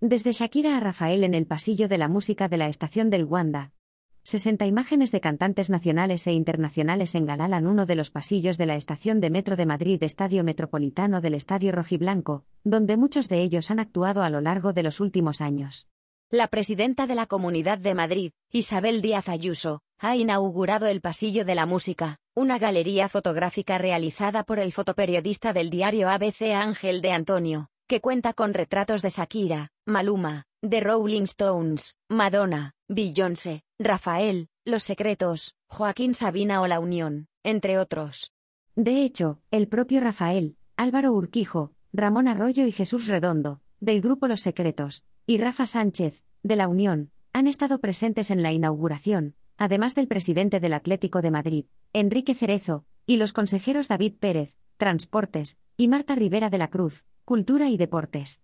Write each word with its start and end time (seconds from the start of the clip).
Desde 0.00 0.30
Shakira 0.30 0.76
a 0.76 0.80
Rafael 0.80 1.24
en 1.24 1.34
el 1.34 1.44
pasillo 1.44 1.88
de 1.88 1.98
la 1.98 2.06
música 2.06 2.46
de 2.46 2.56
la 2.56 2.68
estación 2.68 3.10
del 3.10 3.24
Wanda. 3.24 3.72
60 4.22 4.64
imágenes 4.64 5.10
de 5.10 5.20
cantantes 5.20 5.70
nacionales 5.70 6.24
e 6.28 6.32
internacionales 6.32 7.16
engalalan 7.16 7.66
uno 7.66 7.84
de 7.84 7.96
los 7.96 8.12
pasillos 8.12 8.58
de 8.58 8.66
la 8.66 8.76
estación 8.76 9.18
de 9.18 9.30
metro 9.30 9.56
de 9.56 9.66
Madrid, 9.66 10.00
Estadio 10.04 10.44
Metropolitano 10.44 11.20
del 11.20 11.34
Estadio 11.34 11.72
Rojiblanco, 11.72 12.44
donde 12.62 12.96
muchos 12.96 13.28
de 13.28 13.42
ellos 13.42 13.72
han 13.72 13.80
actuado 13.80 14.22
a 14.22 14.30
lo 14.30 14.40
largo 14.40 14.72
de 14.72 14.84
los 14.84 15.00
últimos 15.00 15.40
años. 15.40 15.88
La 16.30 16.46
presidenta 16.46 17.08
de 17.08 17.16
la 17.16 17.26
Comunidad 17.26 17.78
de 17.78 17.94
Madrid, 17.94 18.30
Isabel 18.52 19.02
Díaz 19.02 19.28
Ayuso, 19.28 19.80
ha 19.98 20.14
inaugurado 20.14 20.86
el 20.86 21.00
Pasillo 21.00 21.44
de 21.44 21.56
la 21.56 21.66
Música, 21.66 22.18
una 22.36 22.60
galería 22.60 23.08
fotográfica 23.08 23.78
realizada 23.78 24.44
por 24.44 24.60
el 24.60 24.72
fotoperiodista 24.72 25.52
del 25.52 25.70
diario 25.70 26.08
ABC 26.08 26.54
Ángel 26.54 27.02
de 27.02 27.10
Antonio, 27.10 27.68
que 27.88 28.02
cuenta 28.02 28.34
con 28.34 28.52
retratos 28.52 29.00
de 29.00 29.08
Shakira, 29.08 29.72
Maluma, 29.86 30.44
The 30.60 30.80
Rolling 30.80 31.22
Stones, 31.22 31.96
Madonna, 32.10 32.74
Beyoncé, 32.86 33.62
Rafael, 33.78 34.48
Los 34.66 34.82
Secretos, 34.82 35.56
Joaquín 35.68 36.14
Sabina 36.14 36.60
o 36.60 36.66
La 36.66 36.80
Unión, 36.80 37.28
entre 37.42 37.78
otros. 37.78 38.34
De 38.76 39.02
hecho, 39.02 39.40
el 39.50 39.68
propio 39.68 40.02
Rafael, 40.02 40.58
Álvaro 40.76 41.14
Urquijo, 41.14 41.72
Ramón 41.94 42.28
Arroyo 42.28 42.66
y 42.66 42.72
Jesús 42.72 43.06
Redondo, 43.06 43.62
del 43.80 44.02
grupo 44.02 44.28
Los 44.28 44.42
Secretos, 44.42 45.04
y 45.24 45.38
Rafa 45.38 45.66
Sánchez, 45.66 46.22
de 46.42 46.56
La 46.56 46.68
Unión, 46.68 47.10
han 47.32 47.46
estado 47.46 47.80
presentes 47.80 48.30
en 48.30 48.42
la 48.42 48.52
inauguración, 48.52 49.34
además 49.56 49.94
del 49.94 50.08
presidente 50.08 50.60
del 50.60 50.74
Atlético 50.74 51.22
de 51.22 51.30
Madrid, 51.30 51.64
Enrique 51.94 52.34
Cerezo, 52.34 52.84
y 53.06 53.16
los 53.16 53.32
consejeros 53.32 53.88
David 53.88 54.16
Pérez, 54.20 54.54
Transportes, 54.76 55.58
y 55.78 55.88
Marta 55.88 56.14
Rivera 56.14 56.50
de 56.50 56.58
la 56.58 56.68
Cruz, 56.68 57.04
Cultura 57.28 57.68
y 57.68 57.76
Deportes. 57.76 58.42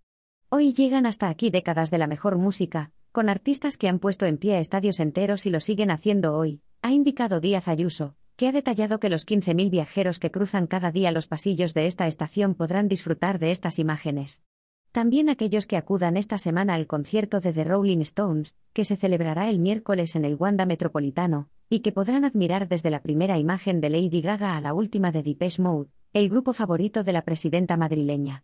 Hoy 0.49 0.71
llegan 0.71 1.07
hasta 1.07 1.27
aquí 1.29 1.49
décadas 1.49 1.89
de 1.89 1.97
la 1.97 2.05
mejor 2.05 2.37
música, 2.37 2.91
con 3.11 3.29
artistas 3.29 3.77
que 3.77 3.87
han 3.87 3.97
puesto 3.97 4.27
en 4.27 4.37
pie 4.37 4.59
estadios 4.59 4.99
enteros 4.99 5.47
y 5.47 5.49
lo 5.49 5.59
siguen 5.59 5.89
haciendo 5.89 6.37
hoy, 6.37 6.61
ha 6.83 6.91
indicado 6.91 7.39
Díaz 7.39 7.67
Ayuso, 7.67 8.15
que 8.35 8.47
ha 8.47 8.51
detallado 8.51 8.99
que 8.99 9.09
los 9.09 9.25
15.000 9.25 9.71
viajeros 9.71 10.19
que 10.19 10.29
cruzan 10.29 10.67
cada 10.67 10.91
día 10.91 11.09
los 11.09 11.25
pasillos 11.25 11.73
de 11.73 11.87
esta 11.87 12.05
estación 12.05 12.53
podrán 12.53 12.87
disfrutar 12.87 13.39
de 13.39 13.49
estas 13.49 13.79
imágenes. 13.79 14.43
También 14.91 15.29
aquellos 15.29 15.65
que 15.65 15.77
acudan 15.77 16.15
esta 16.15 16.37
semana 16.37 16.75
al 16.75 16.85
concierto 16.85 17.39
de 17.39 17.53
The 17.53 17.63
Rolling 17.63 18.01
Stones, 18.01 18.55
que 18.71 18.85
se 18.85 18.97
celebrará 18.97 19.49
el 19.49 19.57
miércoles 19.57 20.15
en 20.15 20.25
el 20.25 20.35
Wanda 20.35 20.67
Metropolitano, 20.67 21.49
y 21.71 21.79
que 21.79 21.91
podrán 21.91 22.23
admirar 22.23 22.67
desde 22.67 22.91
la 22.91 23.01
primera 23.01 23.39
imagen 23.39 23.81
de 23.81 23.89
Lady 23.89 24.21
Gaga 24.21 24.55
a 24.55 24.61
la 24.61 24.75
última 24.75 25.11
de 25.11 25.23
Depeche 25.23 25.59
Mode, 25.59 25.89
el 26.13 26.29
grupo 26.29 26.53
favorito 26.53 27.03
de 27.03 27.13
la 27.13 27.23
presidenta 27.23 27.77
madrileña. 27.77 28.43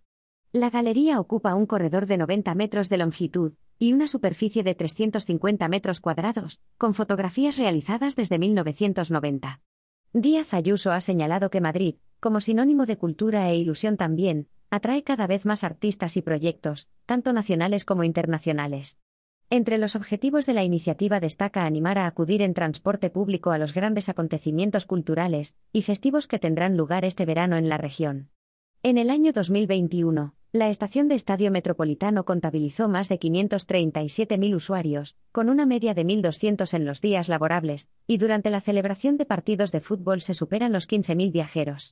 La 0.54 0.70
galería 0.70 1.18
ocupa 1.22 1.56
un 1.56 1.66
corredor 1.66 2.08
de 2.08 2.18
90 2.18 2.56
metros 2.56 2.90
de 2.90 2.98
longitud 2.98 3.54
y 3.80 3.94
una 3.94 4.06
superficie 4.06 4.64
de 4.64 4.76
350 4.76 5.70
metros 5.70 6.02
cuadrados, 6.02 6.60
con 6.78 6.94
fotografías 6.94 7.58
realizadas 7.58 8.18
desde 8.18 8.38
1990. 8.38 9.62
Díaz 10.12 10.54
Ayuso 10.54 10.92
ha 10.92 11.00
señalado 11.00 11.50
que 11.50 11.62
Madrid, 11.62 11.96
como 12.20 12.42
sinónimo 12.42 12.86
de 12.86 12.98
cultura 12.98 13.50
e 13.50 13.56
ilusión 13.56 13.96
también, 13.96 14.50
atrae 14.70 15.04
cada 15.04 15.26
vez 15.26 15.46
más 15.46 15.64
artistas 15.64 16.18
y 16.18 16.22
proyectos, 16.22 16.90
tanto 17.06 17.32
nacionales 17.32 17.86
como 17.86 18.04
internacionales. 18.04 19.00
Entre 19.50 19.78
los 19.78 19.96
objetivos 19.96 20.46
de 20.46 20.54
la 20.54 20.66
iniciativa 20.66 21.22
destaca 21.22 21.64
animar 21.64 21.98
a 21.98 22.08
acudir 22.08 22.42
en 22.42 22.54
transporte 22.54 23.10
público 23.10 23.52
a 23.52 23.58
los 23.58 23.74
grandes 23.74 24.10
acontecimientos 24.10 24.86
culturales 24.86 25.56
y 25.72 25.84
festivos 25.84 26.28
que 26.28 26.40
tendrán 26.40 26.76
lugar 26.76 27.06
este 27.06 27.26
verano 27.26 27.56
en 27.56 27.70
la 27.70 27.78
región. 27.78 28.32
En 28.84 28.98
el 28.98 29.12
año 29.12 29.32
2021, 29.32 30.34
la 30.54 30.70
estación 30.70 31.08
de 31.08 31.16
Estadio 31.16 31.50
Metropolitano 31.50 32.26
contabilizó 32.26 32.90
más 32.90 33.08
de 33.08 33.18
537.000 33.20 34.54
usuarios, 34.54 35.16
con 35.32 35.48
una 35.48 35.66
media 35.66 35.94
de 35.94 36.06
1.200 36.06 36.74
en 36.74 36.86
los 36.86 37.00
días 37.00 37.30
laborables, 37.30 37.90
y 38.06 38.18
durante 38.18 38.50
la 38.50 38.60
celebración 38.60 39.16
de 39.16 39.26
partidos 39.26 39.72
de 39.72 39.80
fútbol 39.80 40.22
se 40.22 40.34
superan 40.34 40.74
los 40.74 40.90
15.000 40.90 41.32
viajeros. 41.32 41.90